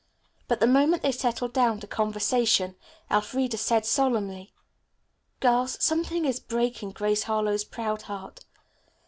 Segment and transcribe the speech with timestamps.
[0.47, 2.75] But the moment they settled down to conversation
[3.11, 4.51] Elfreda said solemnly,
[5.41, 8.43] "Girls, something is breaking Grace Harlowe's proud heart.